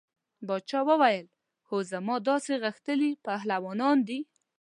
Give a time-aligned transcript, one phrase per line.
[0.47, 1.25] باچا وویل
[1.67, 4.19] هو زما داسې غښتلي پهلوانان دي.